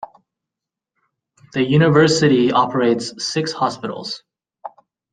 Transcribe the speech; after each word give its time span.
The 1.53 1.61
university 1.63 2.51
operates 2.51 3.23
six 3.23 3.51
hospitals. 3.51 4.23